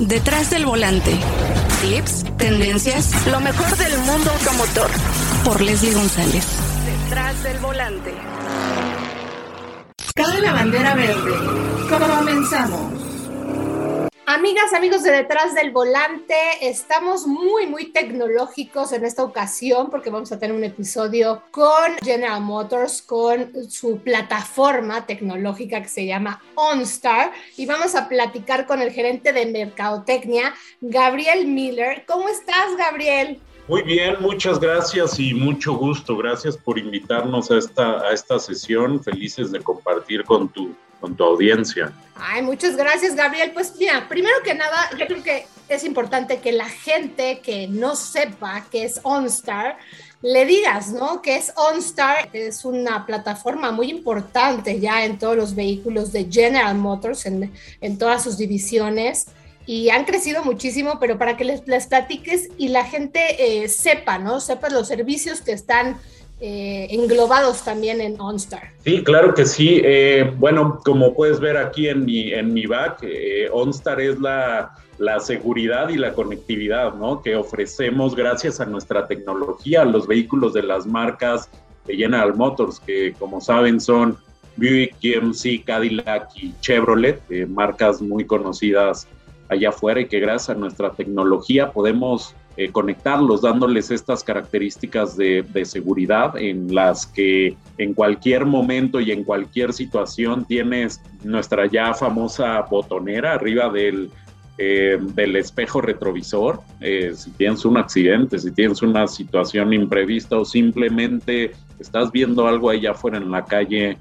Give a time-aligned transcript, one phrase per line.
[0.00, 1.12] Detrás del volante.
[1.80, 4.90] Tips, tendencias, lo mejor del mundo automotor.
[5.44, 6.44] Por Leslie González.
[6.84, 8.12] Detrás del volante.
[10.14, 11.32] Cabe la bandera verde.
[11.88, 13.03] Comenzamos.
[14.26, 20.32] Amigas, amigos de detrás del volante, estamos muy, muy tecnológicos en esta ocasión porque vamos
[20.32, 27.32] a tener un episodio con General Motors, con su plataforma tecnológica que se llama OnStar
[27.58, 32.06] y vamos a platicar con el gerente de Mercadotecnia, Gabriel Miller.
[32.06, 33.42] ¿Cómo estás, Gabriel?
[33.66, 36.16] Muy bien, muchas gracias y mucho gusto.
[36.16, 39.02] Gracias por invitarnos a esta, a esta sesión.
[39.02, 41.92] Felices de compartir con tu con tu audiencia.
[42.16, 43.50] Ay, muchas gracias, Gabriel.
[43.52, 47.94] Pues mira, primero que nada, yo creo que es importante que la gente que no
[47.94, 49.76] sepa qué es OnStar,
[50.22, 51.20] le digas, ¿no?
[51.20, 56.74] Que es OnStar, es una plataforma muy importante ya en todos los vehículos de General
[56.74, 59.26] Motors, en, en todas sus divisiones.
[59.66, 63.20] Y han crecido muchísimo, pero para que les, les platiques y la gente
[63.62, 64.40] eh, sepa, ¿no?
[64.40, 65.96] Sepa los servicios que están
[66.40, 68.72] eh, englobados también en OnStar.
[68.84, 69.80] Sí, claro que sí.
[69.82, 73.06] Eh, bueno, como puedes ver aquí en mi, en mi back,
[73.52, 77.22] OnStar es la, la, seguridad y la conectividad ¿no?
[77.22, 81.48] que ofrecemos gracias a nuestra tecnología a los vehículos de las marcas
[81.86, 84.18] de General Motors, que como saben son
[84.56, 89.08] Buick, GMC, Cadillac y Chevrolet, marcas muy conocidas
[89.48, 95.44] allá afuera y que gracias a nuestra tecnología podemos eh, conectarlos, dándoles estas características de,
[95.64, 102.60] seguridad en las que en cualquier momento y en cualquier situación tienes nuestra ya famosa
[102.70, 104.08] botonera arriba del,
[104.56, 106.60] eh, del espejo retrovisor.
[106.80, 111.50] Eh, si tienes un accidente, si tienes una situación imprevista o simplemente
[111.80, 113.98] estás viendo algo allá afuera en la calle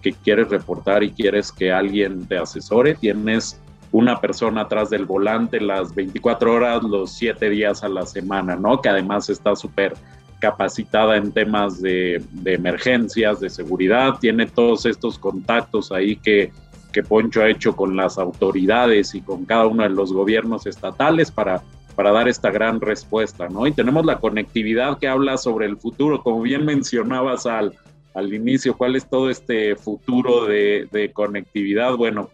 [0.00, 3.60] que quieres reportar y quieres que alguien te asesore, tienes
[3.92, 8.80] una persona atrás del volante las 24 horas, los 7 días a la semana, ¿no?
[8.80, 9.94] Que además está súper
[10.38, 16.52] capacitada en temas de, emergencias, de seguridad, tiene todos estos contactos ahí que,
[16.92, 21.30] que Poncho ha hecho con las autoridades y con cada uno de los gobiernos estatales
[21.30, 21.62] para,
[21.94, 23.66] para dar esta gran respuesta, ¿no?
[23.66, 27.74] Y tenemos la conectividad que habla sobre el futuro, como bien mencionabas al,
[28.14, 31.96] al inicio, ¿cuál es todo este futuro de, de conectividad?
[31.96, 32.30] Bueno,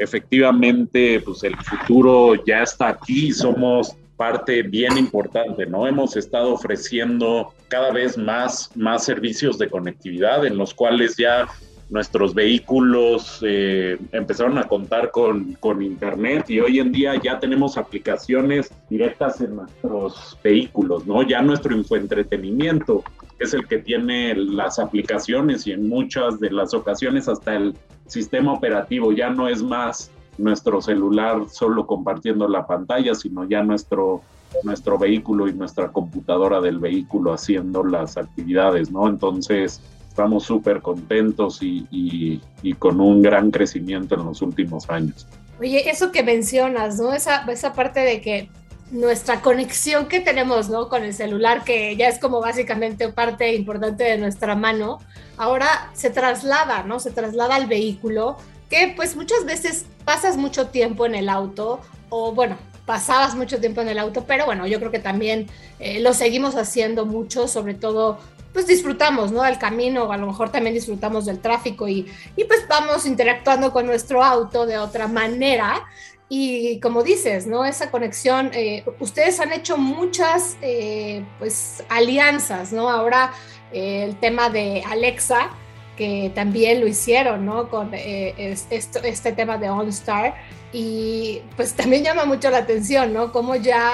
[0.00, 5.86] efectivamente, pues el futuro ya está aquí, somos parte bien importante, ¿no?
[5.86, 11.48] Hemos estado ofreciendo cada vez más, más servicios de conectividad en los cuales ya
[11.90, 17.76] nuestros vehículos eh, empezaron a contar con, con, internet y hoy en día ya tenemos
[17.76, 21.22] aplicaciones directas en nuestros vehículos, ¿no?
[21.22, 23.02] Ya nuestro infoentretenimiento
[23.38, 27.74] es el que tiene las aplicaciones y en muchas de las ocasiones hasta el
[28.10, 34.22] sistema operativo ya no es más nuestro celular solo compartiendo la pantalla, sino ya nuestro,
[34.64, 39.08] nuestro vehículo y nuestra computadora del vehículo haciendo las actividades, ¿no?
[39.08, 45.26] Entonces, estamos súper contentos y, y, con un gran crecimiento en los últimos años.
[45.60, 47.12] Oye, eso que mencionas, ¿no?
[47.12, 48.48] Esa, esa parte de que
[48.90, 50.88] nuestra conexión que tenemos, ¿no?
[50.88, 54.98] Con el celular, que ya es como básicamente parte importante de nuestra mano,
[55.36, 57.00] ahora se traslada, ¿no?
[57.00, 58.36] Se traslada al vehículo,
[58.68, 63.80] que pues muchas veces pasas mucho tiempo en el auto, o bueno, pasabas mucho tiempo
[63.80, 65.46] en el auto, pero bueno, yo creo que también
[65.78, 68.18] eh, lo seguimos haciendo mucho, sobre todo
[68.52, 69.44] pues disfrutamos, ¿no?
[69.44, 73.72] El camino, o a lo mejor también disfrutamos del tráfico y, y pues vamos interactuando
[73.72, 75.86] con nuestro auto de otra manera.
[76.32, 77.64] Y como dices, ¿no?
[77.64, 82.88] Esa conexión, eh, ustedes han hecho muchas, eh, pues, alianzas, ¿no?
[82.88, 83.32] Ahora
[83.72, 85.50] eh, el tema de Alexa,
[85.96, 87.68] que también lo hicieron, ¿no?
[87.68, 90.36] Con este, este tema de OnStar.
[90.72, 93.32] Y pues también llama mucho la atención, ¿no?
[93.32, 93.90] Cómo ya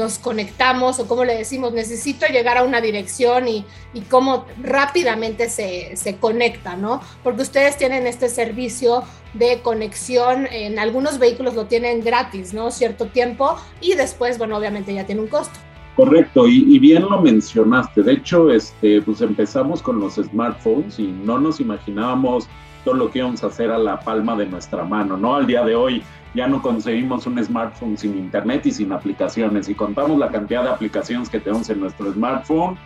[0.00, 5.48] nos conectamos o cómo le decimos, necesito llegar a una dirección y, y cómo rápidamente
[5.50, 7.00] se, se, conecta, ¿no?
[7.22, 12.70] Porque ustedes tienen este servicio de conexión, en algunos vehículos lo tienen gratis, ¿no?
[12.70, 15.58] Cierto tiempo y después, bueno, obviamente ya tiene un costo.
[15.96, 18.02] Correcto, y, y, bien lo mencionaste.
[18.02, 22.48] De hecho, este, pues empezamos con los smartphones y no nos imaginábamos
[22.84, 25.34] todo lo que íbamos a hacer a la palma de nuestra mano, ¿no?
[25.34, 26.02] Al día de hoy
[26.34, 29.68] ya no concebimos un smartphone sin internet y sin aplicaciones.
[29.68, 32.76] Y contamos la cantidad de aplicaciones que tenemos en nuestro smartphone,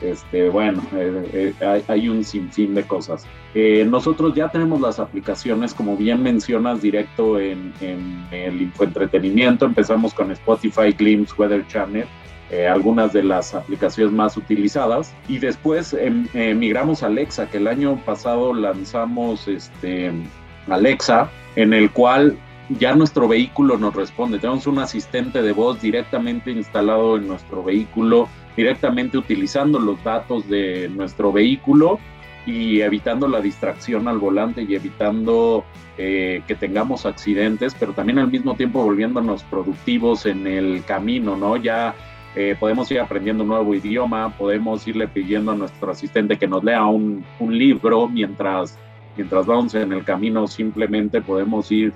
[0.00, 3.26] este, bueno, eh, eh, hay, un sinfín de cosas.
[3.54, 9.64] Eh, nosotros ya tenemos las aplicaciones, como bien mencionas, directo en, en el infoentretenimiento.
[9.64, 12.06] Empezamos con Spotify, Glimpse, Weather Channel,
[12.68, 15.14] algunas de las aplicaciones más utilizadas.
[15.28, 16.26] Y después em,
[16.58, 20.12] migramos a Alexa, que el año pasado lanzamos este,
[20.68, 22.36] Alexa, en el cual
[22.68, 24.38] ya nuestro vehículo nos responde.
[24.38, 30.88] Tenemos un asistente de voz directamente instalado en nuestro vehículo, directamente utilizando los datos de
[30.88, 31.98] nuestro vehículo
[32.46, 35.64] y evitando la distracción al volante y evitando
[35.96, 41.56] eh, que tengamos accidentes, pero también al mismo tiempo volviéndonos productivos en el camino, ¿no?
[41.56, 41.94] Ya
[42.36, 46.64] eh, podemos ir aprendiendo un nuevo idioma, podemos irle pidiendo a nuestro asistente que nos
[46.64, 48.76] lea un, libro mientras,
[49.16, 51.92] mientras vamos en el camino, simplemente podemos ir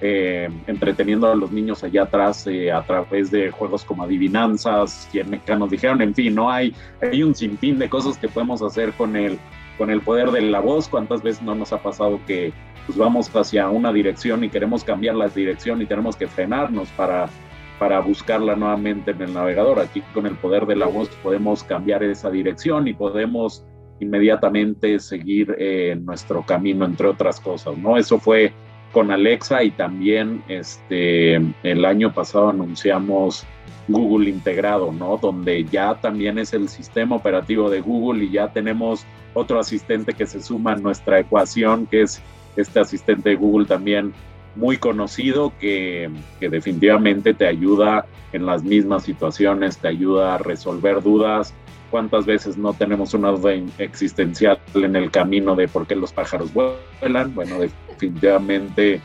[0.00, 5.40] eh, entreteniendo a los niños allá atrás eh, a través de juegos como adivinanzas, quienes
[5.46, 9.14] nos dijeron, en fin, no hay, hay un sinfín de cosas que podemos hacer con
[9.14, 9.38] el,
[9.78, 10.88] con el poder de la voz.
[10.88, 12.52] ¿Cuántas veces no nos ha pasado que
[12.86, 17.28] pues, vamos hacia una dirección y queremos cambiar la dirección y tenemos que frenarnos para,
[17.78, 19.80] para buscarla nuevamente en el navegador?
[19.80, 23.64] Aquí con el poder de la voz podemos cambiar esa dirección y podemos
[24.00, 27.96] inmediatamente seguir eh, nuestro camino, entre otras cosas, ¿no?
[27.96, 28.52] Eso fue
[28.92, 33.44] con Alexa y también este, el año pasado anunciamos
[33.88, 35.16] Google integrado, ¿no?
[35.16, 40.26] Donde ya también es el sistema operativo de Google y ya tenemos otro asistente que
[40.26, 42.22] se suma a nuestra ecuación, que es
[42.56, 44.12] este asistente de Google también
[44.56, 46.10] muy conocido, que,
[46.40, 51.54] que definitivamente te ayuda en las mismas situaciones, te ayuda a resolver dudas,
[51.90, 56.52] cuántas veces no tenemos una duda existencial en el camino de por qué los pájaros
[56.52, 57.34] vuelan.
[57.34, 59.00] Bueno, definitivamente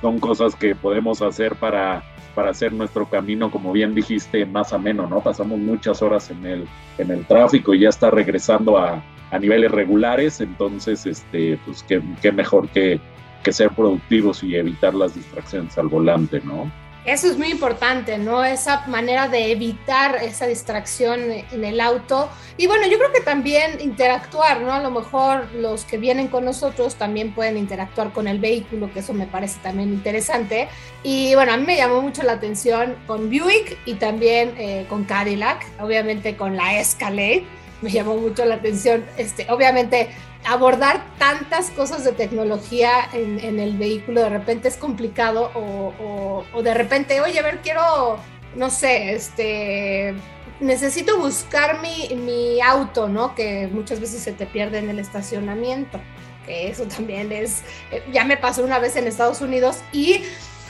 [0.00, 2.02] son cosas que podemos hacer para,
[2.34, 5.20] para hacer nuestro camino, como bien dijiste, más ameno, ¿no?
[5.20, 6.64] Pasamos muchas horas en el,
[6.98, 12.02] en el tráfico y ya está regresando a, a niveles regulares, entonces, este, pues qué,
[12.22, 13.00] qué mejor que,
[13.46, 16.68] que ser productivos y evitar las distracciones al volante, ¿no?
[17.04, 18.44] Eso es muy importante, ¿no?
[18.44, 21.20] Esa manera de evitar esa distracción
[21.52, 22.28] en el auto.
[22.56, 24.72] Y bueno, yo creo que también interactuar, ¿no?
[24.72, 28.98] A lo mejor los que vienen con nosotros también pueden interactuar con el vehículo, que
[28.98, 30.66] eso me parece también interesante.
[31.04, 35.04] Y bueno, a mí me llamó mucho la atención con Buick y también eh, con
[35.04, 37.44] Cadillac, obviamente con la Escalade.
[37.82, 40.08] Me llamó mucho la atención, este, obviamente
[40.46, 47.20] abordar tantas cosas de tecnología en, el vehículo de repente es complicado o, de repente,
[47.20, 48.18] oye, a ver, quiero,
[48.54, 50.14] no sé, este,
[50.60, 53.34] necesito buscar mi, mi, auto, ¿no?
[53.34, 56.00] Que muchas veces se te pierde en el estacionamiento,
[56.46, 60.22] que eso también es, eh, ya me pasó una vez en Estados Unidos y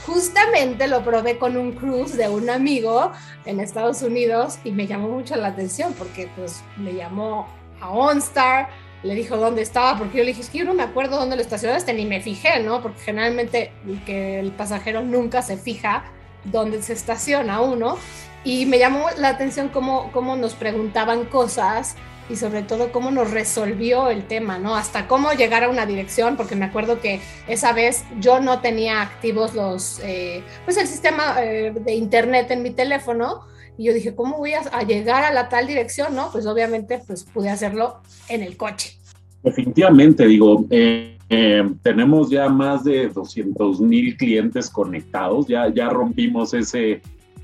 [0.06, 3.12] justamente lo probé con un cruise de un amigo
[3.44, 7.48] en Estados Unidos y me llamó mucho la atención porque pues me llamó
[7.80, 8.68] a OnStar,
[9.02, 11.36] le dijo dónde estaba, porque yo le dije, es que yo no me acuerdo dónde
[11.36, 12.82] lo estacionaste, ni me fijé, ¿no?
[12.82, 13.72] Porque generalmente
[14.04, 16.04] que el pasajero nunca se fija
[16.44, 17.98] dónde se estaciona uno.
[18.44, 21.96] Y me llamó la atención cómo, cómo nos preguntaban cosas
[22.28, 24.76] y sobre todo cómo nos resolvió el tema, ¿no?
[24.76, 29.02] Hasta cómo llegar a una dirección, porque me acuerdo que esa vez yo no tenía
[29.02, 33.46] activos los, eh, pues el sistema eh, de internet en mi teléfono,
[33.78, 36.14] y yo dije, ¿cómo voy a, llegar a la tal dirección?
[36.14, 38.98] No, pues obviamente pues pude hacerlo en el coche.
[39.42, 46.54] Definitivamente, digo, eh, eh, tenemos ya más de 200 mil clientes conectados, ya, ya rompimos
[46.54, 47.02] ese,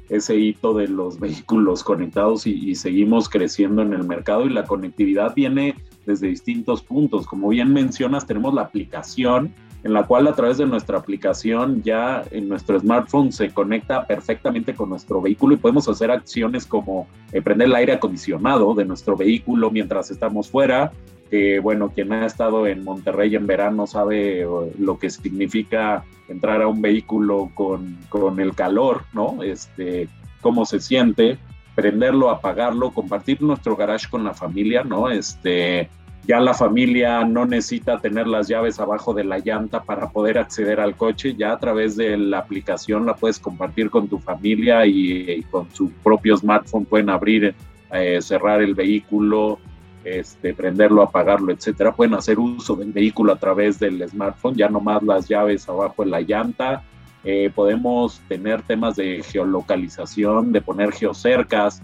[0.08, 4.64] ese hito de los vehículos conectados y, y, seguimos creciendo en el mercado y la
[4.64, 5.74] conectividad viene
[6.06, 7.26] desde distintos puntos.
[7.26, 12.22] Como bien mencionas, tenemos la aplicación en la cual a través de nuestra aplicación ya
[12.30, 17.42] en nuestro smartphone se conecta perfectamente con nuestro vehículo y podemos hacer acciones como eh,
[17.42, 20.92] prender el aire acondicionado de nuestro vehículo mientras estamos fuera.
[21.30, 24.46] Que bueno, quien ha estado en Monterrey en verano sabe eh,
[24.78, 29.42] lo que significa entrar a un vehículo con, con el calor, ¿no?
[29.42, 30.08] Este,
[30.42, 31.38] cómo se siente,
[31.74, 35.10] prenderlo, apagarlo, compartir nuestro garage con la familia, ¿no?
[35.10, 35.88] Este,
[36.26, 40.78] ya la familia no necesita tener las llaves abajo de la llanta para poder acceder
[40.78, 45.42] al coche, ya a través de la aplicación la puedes compartir con tu familia y,
[45.50, 47.54] con su propio smartphone pueden abrir,
[47.92, 49.58] eh, cerrar el vehículo,
[50.04, 51.92] este, prenderlo, apagarlo, etcétera.
[51.92, 56.04] Pueden hacer uso del vehículo a través del smartphone, ya no más las llaves abajo
[56.04, 56.82] de la llanta.
[57.24, 61.82] Eh, podemos tener temas de geolocalización, de poner geocercas,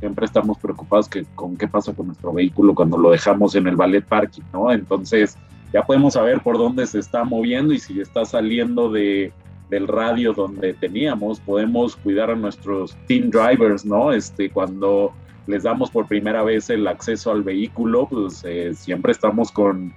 [0.00, 3.76] siempre estamos preocupados que, con qué pasa con nuestro vehículo cuando lo dejamos en el
[3.76, 4.72] ballet parking, ¿no?
[4.72, 5.36] Entonces
[5.72, 9.32] ya podemos saber por dónde se está moviendo y si está saliendo de,
[9.68, 14.10] del radio donde teníamos, podemos cuidar a nuestros team drivers, ¿no?
[14.10, 15.12] Este, cuando
[15.46, 19.92] les damos por primera vez el acceso al vehículo, pues eh, siempre estamos con,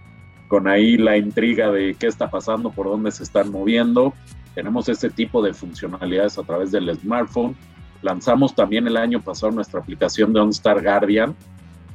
[0.50, 4.14] con ahí la intriga de qué está pasando, por dónde se están moviendo.
[4.54, 7.56] Tenemos ese tipo de funcionalidades a través del smartphone
[8.04, 11.36] Lanzamos también el año pasado nuestra aplicación de OnStar Guardian,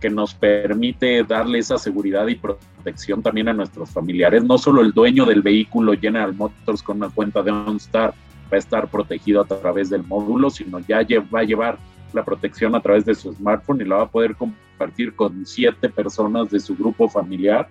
[0.01, 4.43] que nos permite darle esa seguridad y protección también a nuestros familiares.
[4.43, 8.15] No solo el dueño del vehículo General Motors con una cuenta de OnStar,
[8.51, 11.01] va a estar protegido a través del módulo, sino ya
[11.33, 11.79] va a llevar
[12.15, 15.91] la protección a través de su smartphone y la va a poder compartir con siete
[15.91, 17.69] personas de su grupo familiar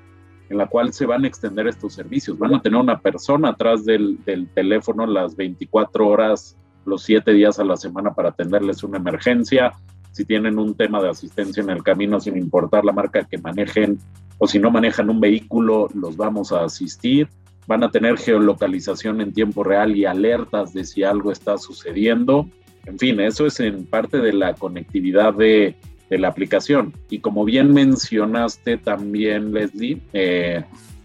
[0.50, 2.38] en la cual se van a extender estos servicios.
[2.38, 6.56] Van a tener una persona atrás del, del teléfono las 24 horas,
[6.88, 9.74] los siete días a la semana para atenderles una emergencia.
[10.12, 14.00] Si tienen un tema de asistencia en el camino, sin importar la marca que manejen
[14.40, 17.28] o si no manejan un vehículo, los vamos a asistir.
[17.68, 22.48] Van a tener geolocalización en tiempo real y alertas de si algo está sucediendo.
[22.86, 25.76] En fin, eso es en parte de la conectividad de,
[26.10, 26.94] de la aplicación.
[27.10, 30.64] Y como bien mencionaste también, Leslie, eh,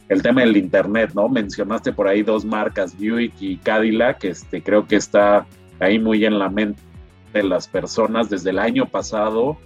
[0.08, 1.28] el tema del Internet, ¿no?
[1.28, 5.46] Mencionaste por ahí dos marcas, Buick y Cadillac, este, creo que está
[5.82, 6.80] ahí muy en la mente
[7.32, 8.30] de las personas.
[8.30, 9.58] Desde el año pasado,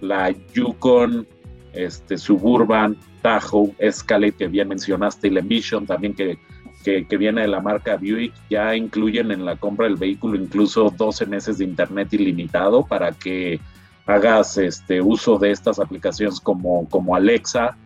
[0.00, 1.26] la Yukon,
[1.72, 6.38] este, Suburban, Tahoe, Escalade, que bien mencionaste, y la Envision también, que,
[6.84, 10.92] que, que, viene de la marca Buick, ya incluyen en la compra del vehículo incluso
[10.96, 13.60] 12 meses de Internet ilimitado para que
[14.06, 17.76] hagas este, uso de estas aplicaciones como, como Alexa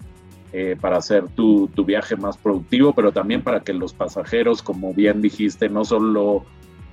[0.52, 4.94] eh, para hacer tu, tu, viaje más productivo, pero también para que los pasajeros, como
[4.94, 6.44] bien dijiste, no solo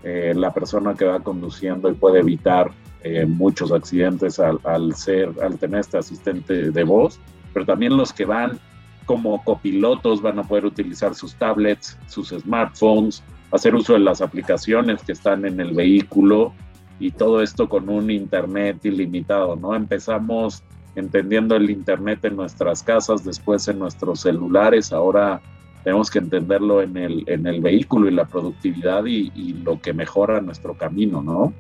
[0.08, 2.70] eh, la persona que va conduciendo y puede evitar
[3.02, 7.20] eh, muchos accidentes al, al, ser, al tener este asistente de voz,
[7.56, 8.60] pero también los que van
[9.08, 15.02] como copilotos van a poder utilizar sus tablets, sus smartphones, hacer uso de las aplicaciones
[15.02, 16.54] que están en el vehículo
[17.00, 19.74] y todo esto con un Internet ilimitado, ¿no?
[19.74, 20.64] Empezamos
[20.96, 25.42] entendiendo el Internet en nuestras casas, después en nuestros celulares, ahora
[25.86, 29.94] tenemos que entenderlo en el, en el vehículo y la productividad y, y lo que
[29.94, 31.54] mejora nuestro camino, ¿no?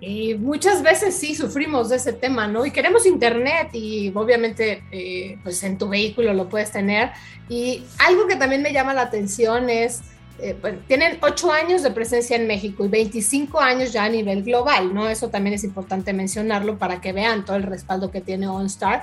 [0.00, 2.64] Y muchas veces sí sufrimos de ese tema, ¿no?
[2.66, 7.10] Y queremos internet y obviamente eh, pues en tu vehículo lo puedes tener.
[7.48, 10.00] Y algo que también me llama la atención es
[10.38, 14.42] eh, pues, tienen ocho años de presencia en México y 25 años ya a nivel
[14.42, 15.08] global, ¿no?
[15.08, 19.02] Eso también es importante mencionarlo para que vean todo el respaldo que tiene OnStar.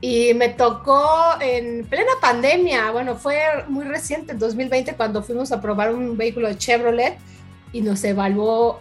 [0.00, 1.00] Y me tocó
[1.40, 3.38] en plena pandemia, bueno, fue
[3.68, 7.18] muy reciente, en 2020, cuando fuimos a probar un vehículo de Chevrolet
[7.72, 8.80] y nos evaluó,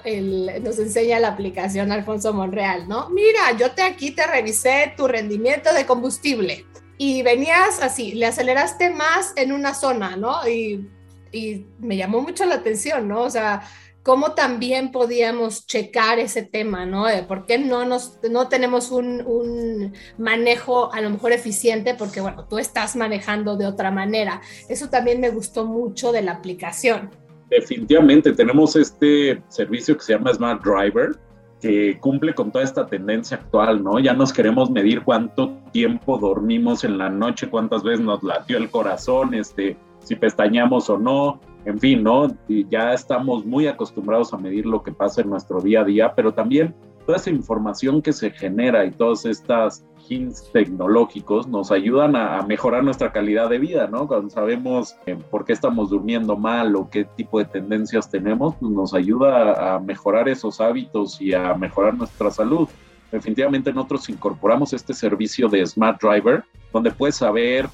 [0.62, 3.09] nos enseña la aplicación Alfonso Monreal, ¿no?
[3.09, 6.65] Mira, yo te aquí te revisé tu rendimiento de combustible
[7.00, 10.47] y venías así, le aceleraste más en una zona, ¿no?
[10.47, 10.88] Y
[11.31, 13.21] y me llamó mucho la atención, ¿no?
[13.21, 13.63] O sea,
[14.07, 17.07] cómo también podíamos checar ese tema, ¿no?
[17.07, 22.21] De por qué no, nos, no tenemos un, un, manejo a lo mejor eficiente, porque
[22.21, 24.39] bueno, tú estás manejando de otra manera.
[24.69, 27.09] Eso también me gustó mucho de la aplicación.
[27.49, 31.17] Definitivamente, tenemos este servicio que se llama Smart Driver,
[31.59, 33.99] que cumple con toda esta tendencia actual, ¿no?
[33.99, 38.69] Ya nos queremos medir cuánto tiempo dormimos en la noche, cuántas veces nos latió el
[38.69, 42.33] corazón, este, si pestañamos o no, en fin, ¿no?
[42.47, 46.33] Ya estamos muy acostumbrados a medir lo que pasa en nuestro día a día, pero
[46.33, 46.74] también
[47.05, 52.86] toda esa información que se genera y todas estas hints tecnológicos nos ayudan a, mejorar
[52.86, 54.07] nuestra calidad de vida, ¿no?
[54.07, 58.71] Cuando sabemos eh, por qué estamos durmiendo mal o qué tipo de tendencias tenemos, pues
[58.71, 62.69] nos ayuda a mejorar esos hábitos y a mejorar nuestra salud.
[63.12, 67.67] Definitivamente nosotros incorporamos este servicio de Smart Driver, donde puedes saber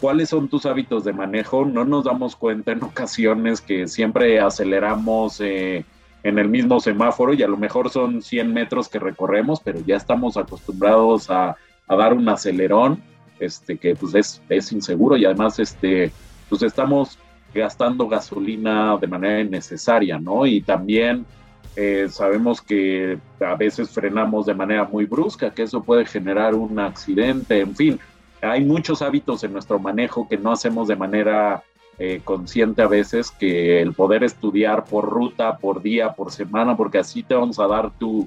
[0.00, 1.64] cuáles son tus hábitos de manejo.
[1.64, 5.84] No nos damos cuenta en ocasiones que siempre aceleramos eh,
[6.22, 9.96] en el mismo semáforo y a lo mejor son 100 metros que recorremos, pero ya
[9.96, 11.56] estamos acostumbrados a,
[11.88, 13.02] dar un acelerón,
[13.40, 16.12] este, que pues es, es, inseguro y además este,
[16.48, 17.18] pues estamos
[17.52, 20.46] gastando gasolina de manera innecesaria, ¿no?
[20.46, 21.26] Y también
[21.74, 26.78] eh, sabemos que a veces frenamos de manera muy brusca, que eso puede generar un
[26.78, 28.00] accidente, en fin,
[28.42, 31.62] hay muchos hábitos en nuestro manejo que no hacemos de manera
[31.98, 36.98] eh, consciente a veces, que el poder estudiar por ruta, por día, por semana, porque
[36.98, 38.26] así te vamos a dar tu,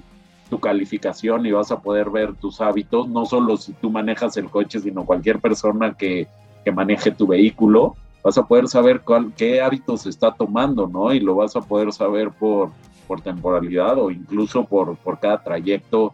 [0.50, 4.50] tu calificación y vas a poder ver tus hábitos, no solo si tú manejas el
[4.50, 6.28] coche, sino cualquier persona que,
[6.64, 11.12] que maneje tu vehículo, vas a poder saber cuál, qué hábitos está tomando, ¿no?
[11.14, 12.70] Y lo vas a poder saber por,
[13.08, 16.14] por temporalidad o incluso por, por cada trayecto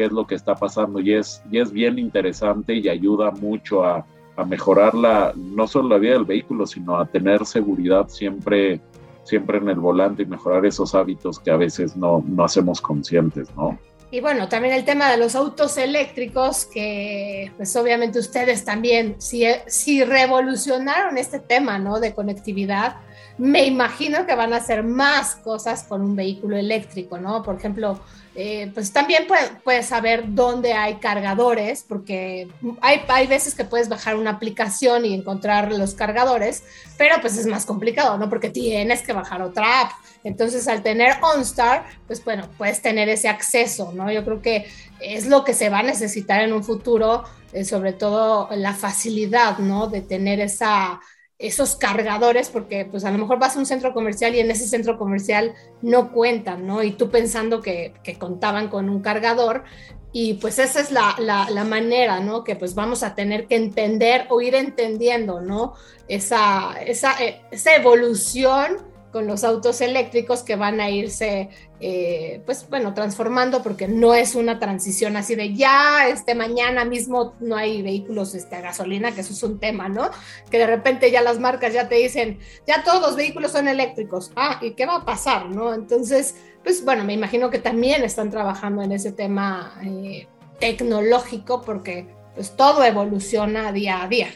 [0.00, 3.84] qué es lo que está pasando y es, y es bien interesante y ayuda mucho
[3.84, 8.80] a, a mejorar la, no solo la vida del vehículo, sino a tener seguridad siempre,
[9.24, 13.54] siempre en el volante y mejorar esos hábitos que a veces no, no hacemos conscientes,
[13.54, 13.78] ¿no?
[14.10, 19.44] Y bueno, también el tema de los autos eléctricos, que pues obviamente ustedes también, si,
[19.66, 22.00] si revolucionaron este tema, ¿no?
[22.00, 22.96] De conectividad,
[23.36, 27.42] me imagino que van a hacer más cosas con un vehículo eléctrico, ¿no?
[27.42, 28.00] Por ejemplo,
[28.42, 29.26] eh, pues también
[29.62, 32.48] puedes saber dónde hay cargadores, porque
[32.80, 36.62] hay, hay veces que puedes bajar una aplicación y encontrar los cargadores,
[36.96, 38.30] pero pues es más complicado, ¿no?
[38.30, 39.90] Porque tienes que bajar otra app.
[40.24, 44.10] Entonces, al tener OnStar, pues bueno, puedes tener ese acceso, ¿no?
[44.10, 44.66] Yo creo que
[45.00, 49.58] es lo que se va a necesitar en un futuro, eh, sobre todo la facilidad,
[49.58, 49.86] ¿no?
[49.88, 50.98] De tener esa
[51.40, 54.68] esos cargadores, porque pues a lo mejor vas a un centro comercial y en ese
[54.68, 56.82] centro comercial no cuentan, ¿no?
[56.82, 59.64] Y tú pensando que, contaban con un cargador,
[60.12, 62.44] y pues esa es la, la, manera, ¿no?
[62.44, 65.74] Que pues vamos a tener que entender o ir entendiendo, ¿no?
[66.08, 71.48] Esa, esa, eh, esa evolución con los autos eléctricos que van a irse,
[71.80, 77.34] eh, pues bueno, transformando porque no es una transición así de ya, este mañana mismo
[77.40, 80.10] no hay vehículos este, a gasolina, que eso es un tema, ¿no?
[80.50, 84.30] Que de repente ya las marcas ya te dicen, ya todos los vehículos son eléctricos,
[84.36, 85.74] ah, ¿y qué va a pasar, no?
[85.74, 92.06] Entonces, pues bueno, me imagino que también están trabajando en ese tema eh, tecnológico porque
[92.34, 94.28] pues todo evoluciona día a día.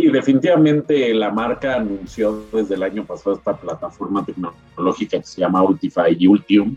[0.00, 5.62] Sí, definitivamente la marca anunció desde el año pasado esta plataforma tecnológica que se llama
[5.62, 6.74] Ultify y Ultium,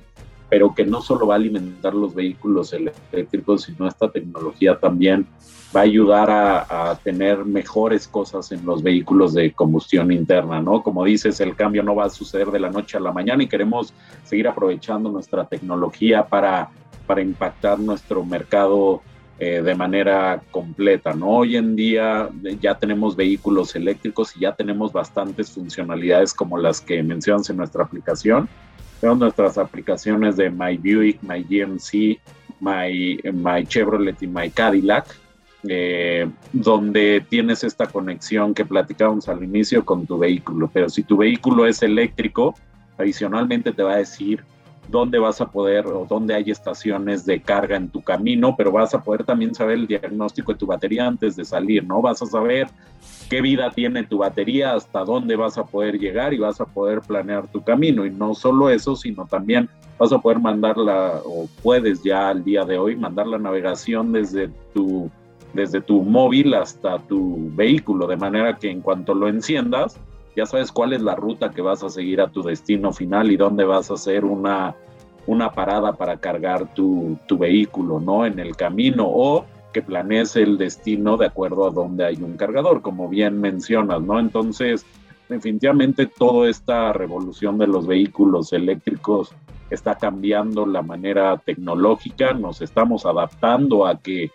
[0.50, 5.26] pero que no solo va a alimentar los vehículos eléctricos, sino esta tecnología también
[5.74, 10.84] va a ayudar a, a, tener mejores cosas en los vehículos de combustión interna, ¿no?
[10.84, 13.48] Como dices, el cambio no va a suceder de la noche a la mañana y
[13.48, 13.94] queremos
[14.26, 16.72] seguir aprovechando nuestra tecnología para,
[17.08, 19.02] para impactar nuestro mercado
[19.40, 21.30] eh, de manera completa, ¿no?
[21.30, 22.30] Hoy en día
[22.62, 27.84] ya tenemos vehículos eléctricos y ya tenemos bastantes funcionalidades como las que mencionas en nuestra
[27.84, 28.48] aplicación.
[29.02, 32.20] Tenemos nuestras aplicaciones de My Buick, My GMC,
[32.60, 35.08] My, My Chevrolet y My Cadillac,
[35.68, 40.70] eh, donde tienes esta conexión que platicábamos al inicio con tu vehículo.
[40.72, 42.56] Pero si tu vehículo es eléctrico,
[42.98, 44.44] adicionalmente te va a decir
[44.94, 48.94] dónde vas a poder o dónde hay estaciones de carga en tu camino, pero vas
[48.94, 52.00] a poder también saber el diagnóstico de tu batería antes de salir, ¿no?
[52.00, 52.68] Vas a saber
[53.28, 57.02] qué vida tiene tu batería, hasta dónde vas a poder llegar y vas a poder
[57.02, 58.06] planear tu camino.
[58.06, 62.64] Y no solo eso, sino también vas a poder mandarla, o puedes ya al día
[62.64, 65.10] de hoy mandar la navegación desde tu,
[65.54, 70.00] desde tu móvil hasta tu vehículo, de manera que en cuanto lo enciendas,
[70.36, 73.38] ya sabes cuál es la ruta que vas a seguir a tu destino final y
[73.38, 74.76] dónde vas a hacer una,
[75.28, 78.26] una parada para cargar tu, tu vehículo, ¿no?
[78.26, 82.82] En el camino o que planees el destino de acuerdo a dónde hay un cargador,
[82.82, 84.20] como bien mencionas, ¿no?
[84.20, 84.86] Entonces,
[85.30, 89.34] definitivamente toda esta revolución de los vehículos eléctricos
[89.70, 94.32] está cambiando la manera tecnológica, nos estamos adaptando a que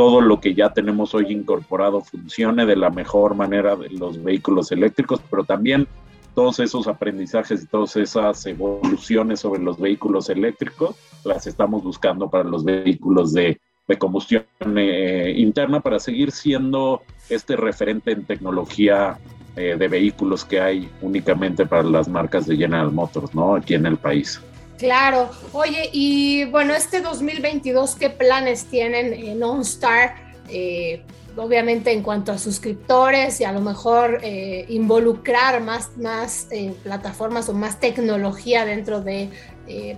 [0.00, 4.72] todo lo que ya tenemos hoy incorporado funcione de la mejor manera de los vehículos
[4.72, 5.86] eléctricos, pero también
[6.34, 12.44] todos esos aprendizajes y todas esas evoluciones sobre los vehículos eléctricos las estamos buscando para
[12.44, 13.60] los vehículos de,
[13.98, 14.46] combustión
[14.78, 19.18] eh, interna para seguir siendo este referente en tecnología
[19.54, 23.54] eh, de vehículos que hay únicamente para las marcas de General Motors, ¿no?
[23.54, 24.40] Aquí en el país.
[24.80, 25.28] Claro.
[25.52, 30.14] Oye, y bueno, este 2022, ¿qué planes tienen en OnStar?
[30.48, 31.02] Eh,
[31.36, 37.50] obviamente en cuanto a suscriptores y a lo mejor eh, involucrar más, más eh, plataformas
[37.50, 39.30] o más tecnología dentro de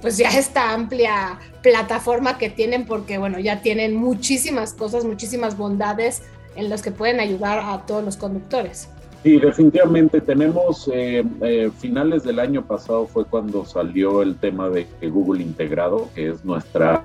[0.02, 6.20] pues ya esta amplia plataforma que tienen porque bueno ya tienen muchísimas cosas muchísimas bondades
[6.56, 8.90] en las que pueden ayudar a todos los conductores.
[9.22, 14.86] Sí, definitivamente tenemos, eh, eh, finales del año pasado fue cuando salió el tema de
[15.00, 17.04] Google Integrado, que es nuestra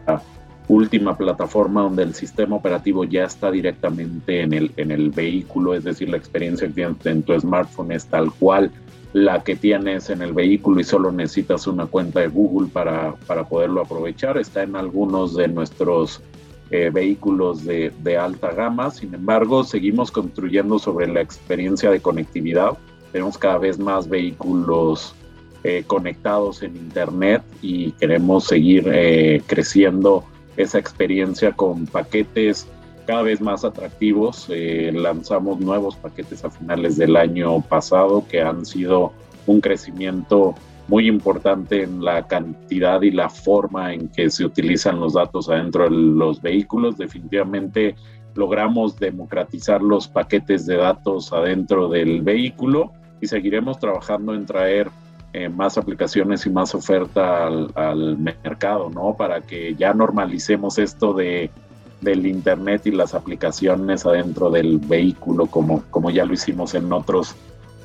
[0.68, 5.84] última plataforma donde el sistema operativo ya está directamente en el, en el vehículo, es
[5.84, 8.72] decir, la experiencia que tienes en tu smartphone es tal cual
[9.14, 13.46] la que tienes en el vehículo y solo necesitas una cuenta de Google para, para
[13.46, 14.38] poderlo aprovechar.
[14.38, 16.22] Está en algunos de nuestros
[16.70, 18.92] eh, vehículos de, alta gama.
[18.92, 22.78] Sin embargo, seguimos construyendo sobre la experiencia de conectividad.
[23.12, 25.16] Tenemos cada vez más vehículos
[25.64, 30.26] eh, conectados en Internet y queremos seguir eh, creciendo
[30.58, 32.68] esa experiencia con paquetes
[33.06, 34.50] cada vez más atractivos.
[34.50, 39.14] lanzamos nuevos paquetes a finales del año pasado que han sido
[39.46, 40.56] un crecimiento
[40.88, 45.86] muy importante en la cantidad y la forma en que se utilizan los datos adentro
[45.86, 46.98] de los vehículos.
[46.98, 47.96] Definitivamente
[48.36, 54.90] logramos democratizar los paquetes de datos adentro del vehículo y seguiremos trabajando en traer
[55.34, 59.16] eh, más aplicaciones y más oferta al, mercado, ¿no?
[59.18, 61.52] Para que ya normalicemos esto de
[62.00, 67.36] del internet y las aplicaciones adentro del vehículo como, como ya lo hicimos en otros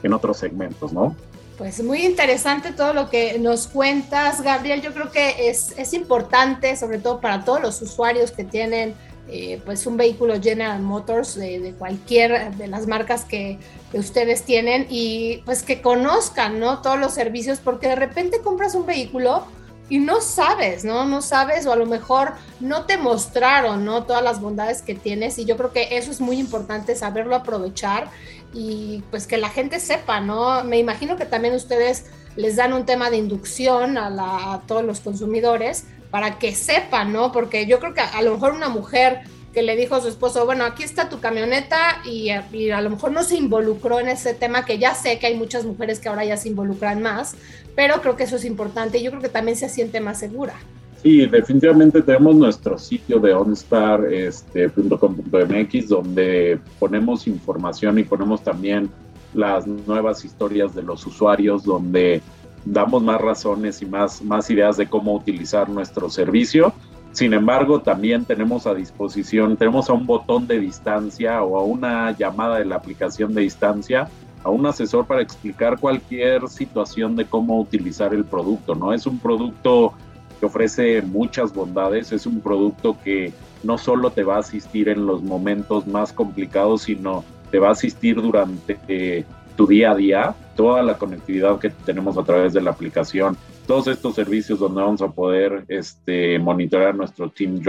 [0.02, 1.16] en otros segmentos, ¿no?
[1.62, 4.82] Pues muy interesante todo lo que nos cuentas, Gabriel.
[4.82, 8.96] Yo creo que es, es importante, sobre todo para todos los usuarios que tienen
[9.28, 13.60] eh, pues un vehículo General Motors de, cualquier de las marcas que,
[13.92, 16.82] que, ustedes tienen y pues que conozcan, ¿no?
[16.82, 19.46] Todos los servicios, porque de repente compras un vehículo
[19.92, 21.04] y no sabes, ¿no?
[21.04, 24.04] No sabes o a lo mejor no te mostraron, ¿no?
[24.04, 28.08] Todas las bondades que tienes y yo creo que eso es muy importante, saberlo aprovechar
[28.54, 30.64] y pues que la gente sepa, ¿no?
[30.64, 35.84] Me imagino que también ustedes les dan un tema de inducción a, todos los consumidores
[36.10, 37.30] para que sepan, ¿no?
[37.30, 39.20] Porque yo creo que a, lo mejor una mujer
[39.52, 42.90] que le dijo a su esposo, bueno, aquí está tu camioneta y, y, a lo
[42.90, 46.08] mejor no se involucró en ese tema, que ya sé que hay muchas mujeres que
[46.08, 47.36] ahora ya se involucran más,
[47.76, 50.54] pero creo que eso es importante y yo creo que también se siente más segura.
[51.02, 58.88] Sí, definitivamente tenemos nuestro sitio de onstar.com.mx este, donde ponemos información y ponemos también
[59.34, 62.22] las nuevas historias de los usuarios, donde
[62.64, 66.72] damos más razones y más, más ideas de cómo utilizar nuestro servicio.
[67.12, 72.16] Sin embargo, también tenemos a disposición, tenemos a un botón de distancia o a una
[72.16, 74.08] llamada de la aplicación de distancia
[74.42, 78.92] a un asesor para explicar cualquier situación de cómo utilizar el producto, ¿no?
[78.92, 79.92] Es un producto
[80.40, 85.06] que ofrece muchas bondades, es un producto que no solo te va a asistir en
[85.06, 89.24] los momentos más complicados, sino te va a asistir durante eh,
[89.56, 93.86] tu día a día, toda la conectividad que tenemos a través de la aplicación, todos
[93.86, 97.60] estos servicios donde vamos a poder este, monitorear nuestro team,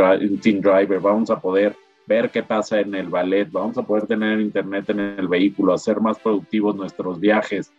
[0.41, 1.75] team driver, vamos a poder
[2.05, 5.99] ver qué pasa en el ballet, vamos a poder tener internet en el vehículo, hacer
[6.01, 7.71] más productivos nuestros viajes.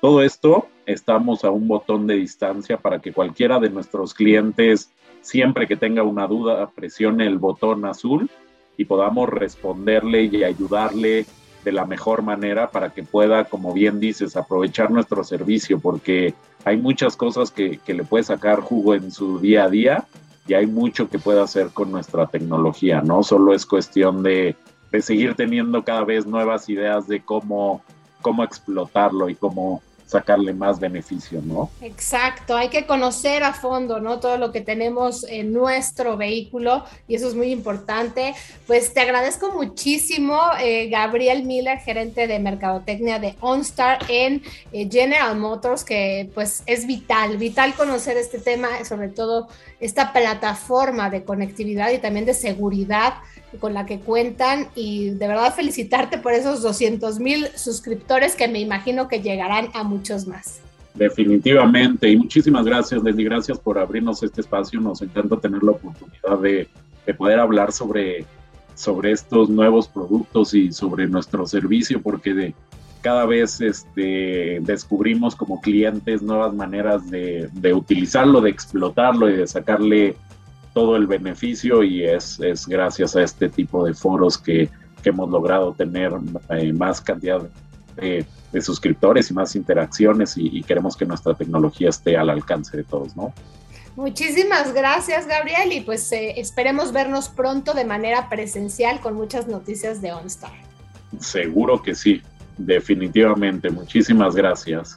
[0.00, 5.66] Todo esto estamos a un botón de distancia para que cualquiera de nuestros clientes, siempre
[5.66, 8.28] que tenga una duda, presione el botón azul
[8.76, 11.26] y podamos responderle y ayudarle
[11.64, 16.76] de la mejor manera para que pueda, como bien dices, aprovechar nuestro servicio, porque hay
[16.76, 20.04] muchas cosas que, que le puede sacar jugo en su día a día
[20.46, 23.22] y hay mucho que puede hacer con nuestra tecnología, ¿no?
[23.22, 24.56] Solo es cuestión de,
[24.90, 27.82] de seguir teniendo cada vez nuevas ideas de cómo,
[28.20, 31.70] cómo explotarlo y cómo sacarle más beneficio, ¿no?
[31.80, 34.18] Exacto, hay que conocer a fondo, ¿no?
[34.18, 38.34] Todo lo que tenemos en nuestro vehículo y eso es muy importante.
[38.66, 44.42] Pues te agradezco muchísimo, eh, Gabriel Miller, gerente de Mercadotecnia de OnStar en
[44.72, 49.46] eh, General Motors, que pues es vital, vital conocer este tema, sobre todo
[49.78, 53.14] esta plataforma de conectividad y también de seguridad
[53.58, 58.60] con la que cuentan y de verdad felicitarte por esos 200 mil suscriptores que me
[58.60, 60.60] imagino que llegarán a muchos más.
[60.94, 62.08] Definitivamente.
[62.08, 66.68] Y muchísimas gracias Leslie, gracias por abrirnos este espacio, nos encanta tener la oportunidad de,
[67.06, 68.24] de poder hablar sobre,
[68.74, 72.54] sobre estos nuevos productos y sobre nuestro servicio porque de,
[73.00, 79.46] cada vez este, descubrimos como clientes nuevas maneras de, de utilizarlo, de explotarlo y de
[79.46, 80.16] sacarle
[80.72, 84.68] todo el beneficio y es, es gracias a este tipo de foros que,
[85.02, 86.12] que hemos logrado tener
[86.50, 87.42] eh, más cantidad
[87.96, 92.76] de, de, suscriptores y más interacciones y, y, queremos que nuestra tecnología esté al alcance
[92.76, 93.32] de todos, ¿no?
[93.96, 100.00] Muchísimas gracias, Gabriel, y pues eh, esperemos vernos pronto de manera presencial con muchas noticias
[100.00, 100.52] de OnStar.
[101.18, 102.22] Seguro que sí,
[102.56, 103.68] definitivamente.
[103.68, 104.96] Muchísimas gracias.